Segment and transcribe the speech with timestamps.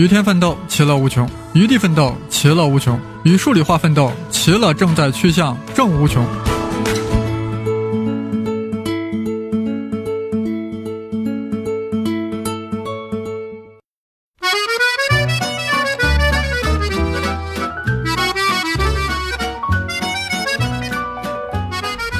[0.00, 6.24] 与天奋斗，其乐无穷；与地奋斗，其乐无穷；与数理化奋斗，其乐正在趋向正无穷。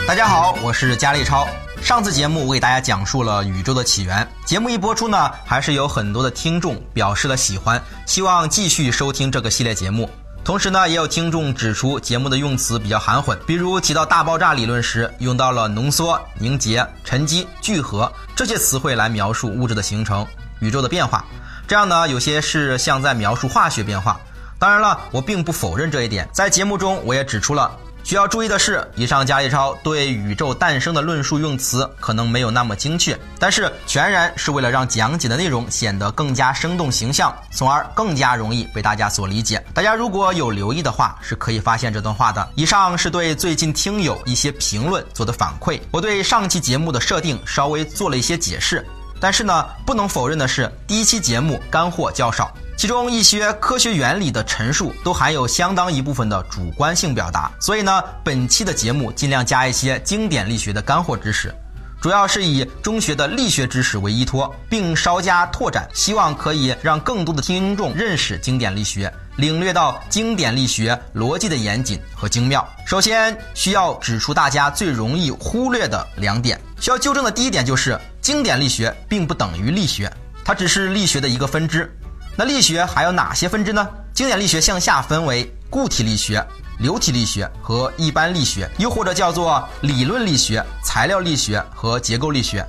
[0.06, 1.48] 大家好，我是佳丽超。
[1.82, 10.08] 上次节目我给大家讲述了宇宙的起源，节目一播出呢，还是有很多的听众表示了喜欢，希望继续收听这个系列节目。
[10.44, 20.24] 同时呢，也有听众指出节目的用词比较含混，比如提到大爆炸理论时，用到了浓缩、凝结、沉积、聚合这些词汇来描述物质的形成、
[20.60, 21.24] 宇宙的变化。
[21.66, 24.20] 这样呢，有些是像在描述化学变化。
[24.58, 27.70] 当然了，我并不否认这一点，在节目中我也指出了。
[28.02, 39.64] 需要注意的是，以上伽利超对宇宙诞生的论述用词可能没有那么精确，但是全然是为了让讲解的内容显得更加生动形象，从而更加容易被大家所理解。
[39.72, 42.48] 大家如果有留意的话，是可以发现这段话的。
[42.56, 48.84] 以上是对最近听友一些评论做的反馈，我对上期节目的设定稍微做了一些解释，
[49.20, 52.52] 但是呢，不能否认的是，第一期节目干货较少。
[52.80, 61.54] 其中一些科学原理的陈述都含有相当一部分的主观性表达，所以呢，本期的节目尽量加一些经典力学的干货知识，
[62.00, 72.66] 主要是以中学的力学知识为依托，并稍加拓展，希望可以让更多的听众认识经典力学，领略到经典力学逻辑的严谨和精妙。
[72.86, 80.10] 首先需要指出大家最容易忽略的两点，需要纠正的第一点就是，经典力学并不等于力学，
[80.42, 81.94] 它只是力学的一个分支。
[82.36, 83.86] 那力学还有哪些分支呢？
[84.14, 86.44] 经典力学向下分为固体力学、
[86.78, 92.66] 流体力学和一般力学，又或者叫做理论力学、材料力学和结构力学。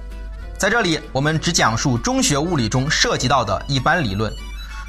[0.57, 4.31] 在这里，我们只讲述中学物理中涉及到的一般理论。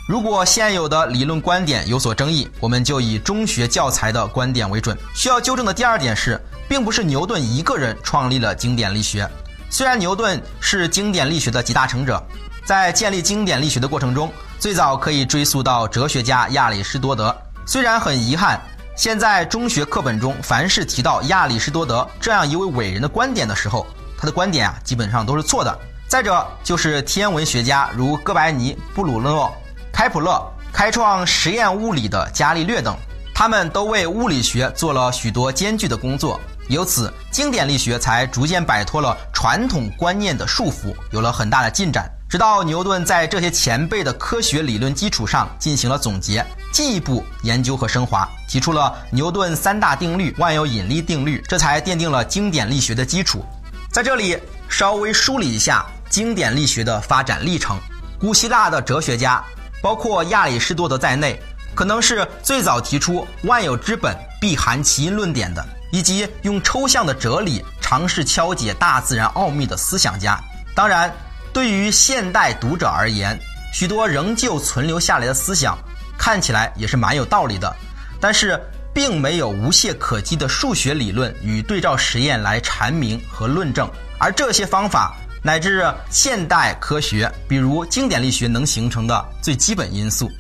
[0.09, 4.97] 如果现有的理论观点有所争议，我们就以中学教材的观点为准。
[5.15, 9.29] 需要纠正的第二点是，并不是牛顿一个人创立了经典力学。
[9.71, 12.23] 虽然牛顿是经典力学的集大成者，
[12.65, 14.31] 在建立经典力学的过程中。
[14.63, 17.37] 最早可以追溯到哲学家亚里士多德。
[17.67, 18.61] 虽然很遗憾，
[18.97, 23.85] 现在中学课本中凡是提到亚里士多德这样一位伟人的观点的时候，
[24.17, 25.79] 他的观点啊基本上都是错的。
[26.07, 29.53] 再者就是天文学家如哥白尼、布鲁诺、
[29.93, 30.41] 开普勒、
[30.73, 32.97] 开创实验物理的伽利略等，
[33.35, 42.09] 他们都为物理学做了许多艰巨的工作，由此经典力学才逐渐摆脱了传统观念的束缚，有了很大的进展。
[42.33, 53.45] 直到牛顿在这些前辈的科学理论基础上进行了总结，进一步研究和升华，提出了牛顿三大定律、万有引力定律，这才奠定了经典力学的基础。
[53.91, 57.79] 在这里稍微梳理一下经典力学的发展历程。
[58.19, 59.45] 古希腊的哲学家，
[59.83, 61.39] 包括亚里士多德在内，
[61.75, 65.63] 可能是最早提出“万有之本必含其因”论点的，
[65.93, 70.41] 以及用抽象的哲理尝试敲解大自然奥秘的思想家。
[70.75, 71.15] 当然。
[71.53, 73.39] 对于现代读者而言，
[73.75, 75.79] 许多仍旧存留下来的思想，
[76.17, 77.75] 看起来也是蛮有道理的，
[78.19, 78.59] 但是
[78.95, 83.89] 并没有无懈可击的数学理论与对照实验来阐明和论证。
[84.19, 90.31] 而这些方法乃至现代科学，比如经典力学能形成的最基本因素。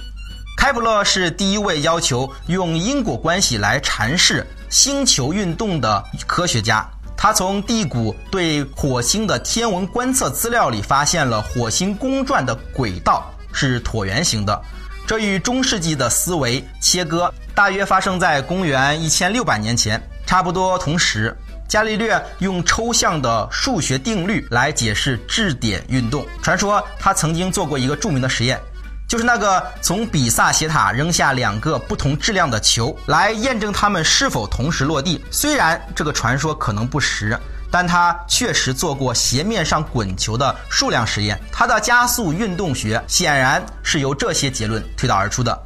[0.56, 6.89] 开普勒是第一位要求用因果关系来阐释星球运动的科学家。
[7.22, 14.60] 他从地谷对火星的天文观测资料里发现了火星公转的轨道是椭圆形的，
[15.06, 20.03] 这与中世纪的思维切割，大约发生在公元一千六百年前。
[20.27, 21.33] 差不多同时，
[21.69, 26.27] 伽利略用抽象的数学定律来解释质点运动。
[26.43, 28.59] 传说他曾经做过一个著名的实验。
[29.12, 35.23] 就是那个从比萨斜塔扔下两个不同质量的球，来验证它们是否同时落地。
[35.31, 37.39] 虽然这个传说可能不实，
[37.71, 41.39] 但他确实做过斜面上滚球的数量实验。
[41.53, 45.63] 他的加速运动学显然是由这些结论推导而出的。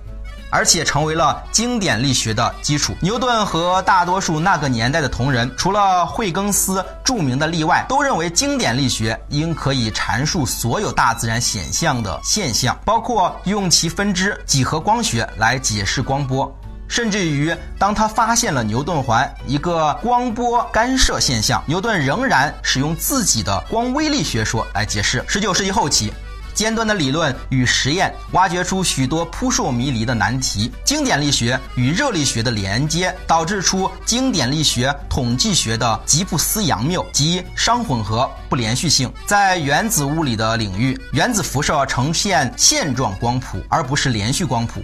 [0.50, 2.94] 而且成为了经典力学的基础。
[3.00, 16.54] 牛顿和大多数那个年代的同仁，除了惠更斯著名的例外，都认为经典力学应可以阐述所有大自然显象的现象，包括用其分支几何光学来解释光波。
[16.88, 25.24] 甚至于，当他发现了牛顿环一个光波干涉现象，牛顿仍然使用自己的光微粒学说来解释。
[25.26, 26.12] 十九世纪后期。
[26.56, 30.72] 尖端的理论与实验，挖掘出许多扑朔迷离的难题。
[30.86, 39.12] 经典力学与热力学的连接，导致出经典力学统计学的吉布斯杨谬及熵混合不连续性。
[39.26, 44.80] 在原子物理的领域，原子辐射呈现线状光谱，而不是连续光谱。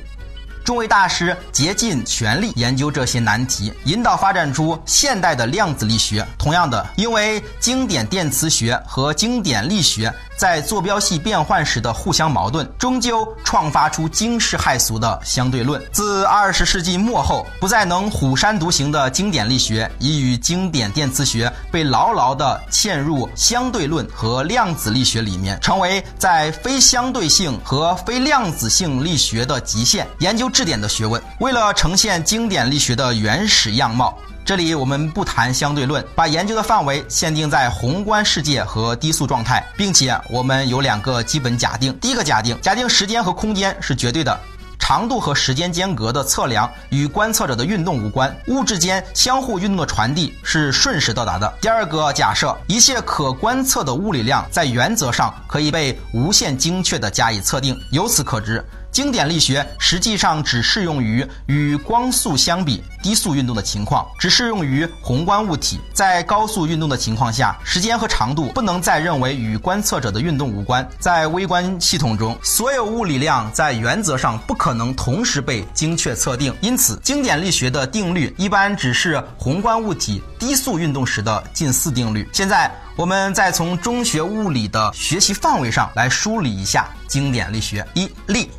[0.64, 6.24] 众位大师竭尽全力研究这些难题，引导发展出现代的量子力学。
[6.38, 10.12] 同样的，因为经典电磁学和经典力学。
[10.42, 15.80] 在坐标系变换时的互相矛盾，终究创发出惊世骇俗的相对论。
[15.92, 31.22] 自二十世纪末后，不再能虎山独行的经典力学，已与经典电磁学被牢牢地嵌入相对论和量子力学里面，成为在非相对性和非量子性力学的极限研究质点的学问。
[31.38, 34.18] 为了呈现经典力学的原始样貌。
[34.44, 41.96] 这里我们不谈相对论，把研究的范围限定在宏观世界和低速状态，并且我们有两个基本假定。
[42.00, 44.36] 第一个假定，假定时间和空间是绝对的，
[44.80, 51.50] 长度和时间间隔的测量与观测者的运动无关，物质间相互运动的传递是瞬时到达的。
[51.60, 57.80] 第二个假设，一切可观测的物理量在原则上可以被无限精确地加以测定。
[57.92, 58.62] 由此可知。
[58.92, 65.80] 经典力学实际上只适用于与光速相比低速运动的情况，只适用于宏观物体。
[65.94, 70.86] 在高速运动的情况下，时间和长度不能再认为与观测者的运动无关。
[71.00, 82.28] 在微观系统中，所有物理量在原则上不可能同时被精确测定，因此经典力学的定律一般只是宏观物体低速运动时的近似定律。
[82.30, 88.50] 现在，我们再从中学物理的学习范围上来梳理一下经典力学：一力。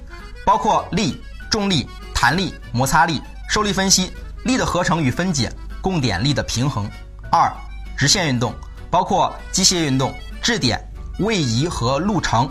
[0.46, 4.12] 包括力、重力、弹力、摩擦力、受力分析、
[4.44, 5.52] 力的合成与分解、
[5.82, 6.90] 供点力的平衡。
[7.32, 7.52] 二、
[7.98, 8.54] 直线运动
[8.92, 10.80] 包括机械运动、质点、
[11.20, 12.50] 位移和路程、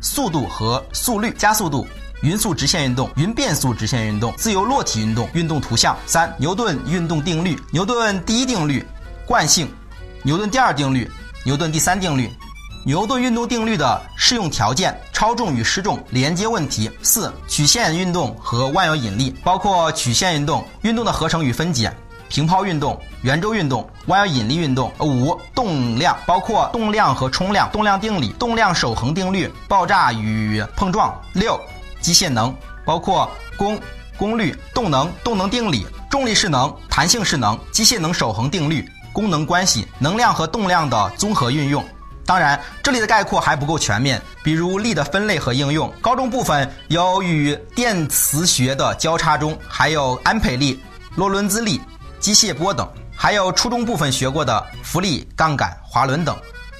[0.00, 1.86] 速度和速率、加速度、
[2.22, 5.96] 匀速直线运动、匀变速直线运动、自由落体运动、运动图像。
[6.06, 8.84] 三、牛顿运动定律、牛顿第一定律、
[9.26, 9.68] 惯性、
[10.22, 11.10] 牛顿第二定律、
[11.44, 12.30] 牛顿第三定律。
[12.86, 16.90] 牛顿运动定律的适用条件、超重与失重连接问题。
[17.02, 21.90] 四、曲线运动和万有引力，包括曲线运动、运动的合成与分解、
[22.28, 24.92] 平抛运动、圆周运动、万有引力运动。
[25.00, 31.10] 五、动量，包括动量和冲量、动量定理、动量守恒定律、爆炸与碰撞。
[31.32, 31.58] 六、
[32.02, 32.54] 机械能，
[32.84, 33.80] 包括功、
[34.18, 41.82] 功率、动能、动能定理、重力势能、弹性势能、机械能守恒定律、功能关系、能量和动量的综合运用。
[42.26, 45.92] 当然，这里的概括还不够全面，比如力的分类和应用。
[46.00, 50.82] 高中部分有与电磁学的交叉中，还有安培力、
[51.16, 51.80] 洛伦兹力、
[52.18, 56.34] 机械波等，还有初中部分学过的浮力、杠杆、滑轮等。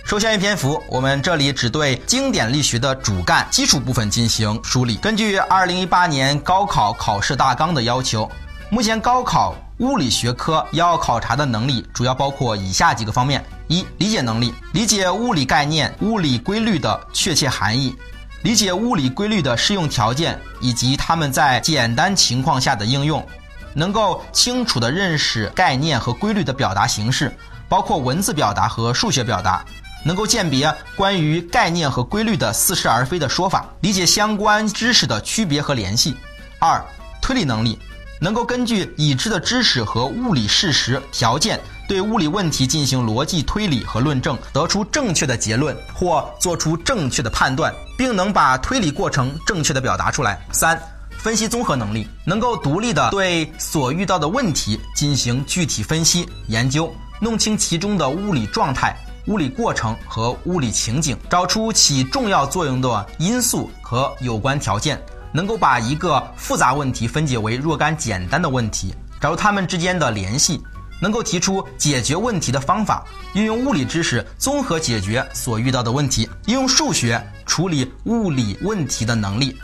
[0.04, 4.96] 受限于篇幅，我们这里只对经典力学的主干基础部分进行梳理。
[4.96, 8.30] 根据2018年高考考试大纲的要求，
[8.70, 9.54] 目前高考。
[9.78, 17.96] 物理学科要考察的能力主要包括以下几个方面：一、理解能力，理解物理概念、物理规律的确切含义，
[18.42, 23.26] 理解物理规律的适用条件以及它们在简单情况下的应用，
[23.74, 27.34] 能够清楚地认识概念和规律的表达形式，
[27.68, 29.64] 包括文字表达和数学表达，
[30.04, 36.14] 能够鉴别关于概念和规律的似是而非的说法，理解相关知识的区别和联系。
[36.58, 36.84] 二、
[37.22, 37.78] 推理能力。
[38.20, 50.38] 能够根据已知的知识和物理事实条件，对物理问题进行逻辑推理和论证，得出正确的结论或做出正确的判断，并能把推理过程正确的表达出来。
[50.52, 50.80] 三、
[51.18, 65.00] 分析综合能力，能够独立的对所遇到的问题进行具体分析研究，弄清其中的物理状态、物理过程和物理情景，找出起重要作用的因素和有关条件。
[65.36, 70.62] 能够把一个复杂问题分解为若干简单的问题，找出它们之间的联系，
[71.00, 79.56] 能够提出解决问题的方法，运用物理知识综合解决所遇到的问题，应用数学处理物理问题的能力，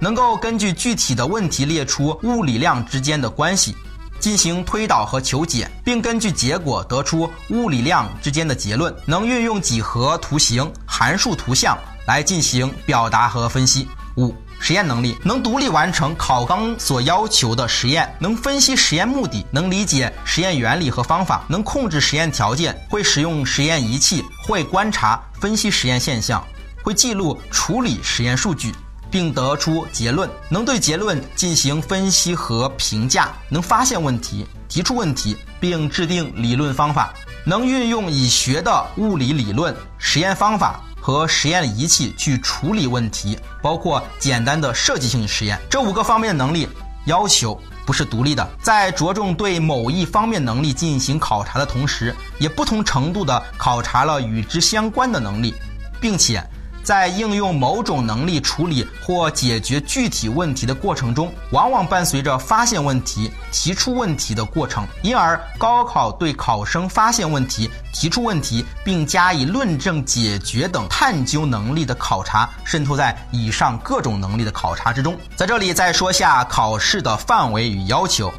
[0.00, 3.76] 能够根据具体的问题列出物理量之间的关系，
[4.18, 13.86] 进行推导和求解，并根据结果得出物理量之间的结论，能运用几何图形、函数图像来进行表达和分析。
[14.16, 14.34] 五。
[14.60, 26.42] 实验能力能独立完成考纲所要求的实验，能分析实验目的，能理解实验原理和方法，能控制实验条件，会使用实验仪器，会观察分析实验现象，
[26.82, 28.74] 会记录处理实验数据，
[29.10, 37.12] 并得出结论，能对结论进行分析和评价，能发现问题，提出问题，并制定理论方法，
[37.44, 40.80] 能运用已学的物理理论、实验方法。
[41.06, 45.56] 和实验仪器去处理问题，包括简单的设计性实验。
[45.70, 46.68] 这五个方面的能力
[47.04, 55.54] 要求不是独立的，在着重对某一方面能力进行考察的同时，也不同程度的考察了与之相关的能力，
[56.00, 56.42] 并且。
[56.86, 64.86] 在应用某种能力处理或解决具体问题的过程中，往往伴随着发现问题、提出问题的过程。
[65.02, 75.18] 因而，高考对考生发现问题、提出问题并加以论证、解决等探究能力的考察，渗透在以上各种能力的考察之中。
[75.34, 78.32] 在这里再说下考试的范围与要求：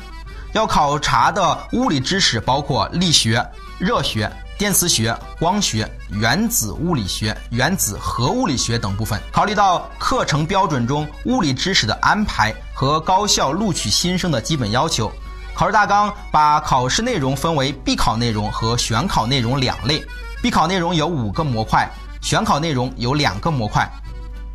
[0.57, 3.47] 要考察的物理知识包括力学、
[3.77, 4.29] 热学。
[4.57, 9.21] 电磁学、光学、原子物理学、原子核物理学等部分。
[9.31, 15.11] 考虑到课程标准中物理知识的安排和高校录取新生的基本要求，
[15.53, 20.03] 考试大纲把考试内容分为必考内容和选考内容两类。
[20.41, 21.87] 必考内容有五个模块，
[22.19, 23.87] 选考内容有两个模块。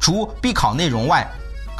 [0.01, 1.25] 除必考内容外，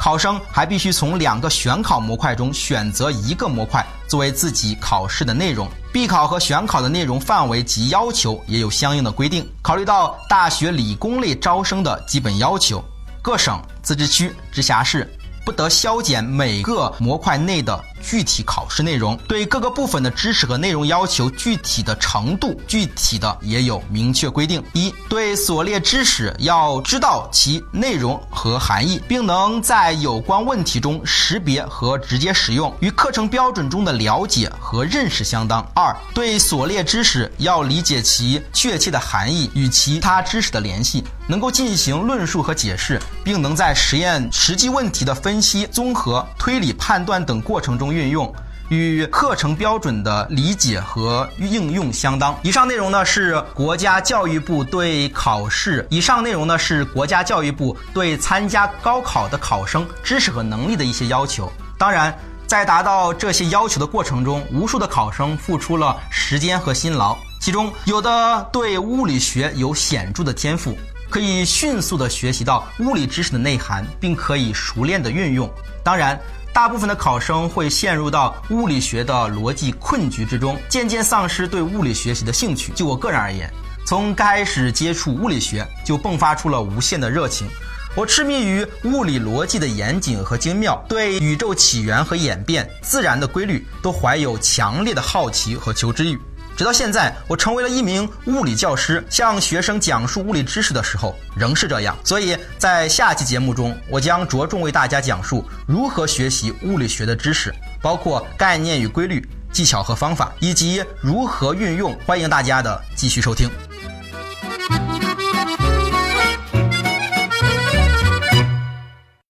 [0.03, 5.65] 考生还必须从两个选考模块中选择一个模块作为自己考试的内容。
[5.93, 9.49] 必考和选考的内容范围及要求也有相应的规定。
[9.61, 12.83] 考虑到大学理工类招生的基本要求，
[13.21, 15.09] 各省、自治区、直辖市。
[15.45, 24.61] 不得削减每个模块内的具体考试内容，对各个部分的知识和内容要求具体的程度，具体的也有明确规定。
[24.73, 35.65] 一对所列知识要知道其内容和含义，并能在有关问题中识别和直接使用，与课程标准中的了解和认识相当。
[35.73, 41.03] 二对所列知识要理解其确切的含义与其他知识的联系。
[41.25, 48.33] 能够进行论述和解释，并能在实验实际问题的分析、综合、推理、判断等过程中运用，
[48.69, 52.37] 与课程标准的理解和应用相当。
[52.41, 61.51] 以上内容呢是国家教育部对考试，以上内容呢是国家教育部对参加高考的考生知识和能力的一些要求。
[61.77, 70.77] 当然，在达到这些要求的过程中，无数的考生付出了时间和辛劳，其中有的对物理学有显著的天赋。
[71.09, 75.47] 可以迅速地学习到物理知识的内涵，并可以熟练地运用。
[75.83, 76.19] 当然，
[76.53, 82.71] 大部分的考生会陷入到物理学的逻辑困局之中，渐渐丧失对物理学习的兴趣。
[82.73, 83.51] 就我个人而言，
[83.87, 87.47] 从开始接触物理学就迸发出了无限的热情。
[87.95, 96.19] 我痴迷于物理逻辑的严谨和精妙，对宇宙起源和演变、自然的规律都怀有强烈的好奇和求知欲。
[96.55, 101.97] 直到现在，我成为了一名物理教师，向学生讲述物理知识的时候，仍是这样。
[102.03, 111.97] 所以在下期节目中，我将着重为大家讲述如何学习物理学的知识，包括概念与规律、技巧和方法，以及如何运用。
[112.05, 113.49] 欢迎大家的继续收听。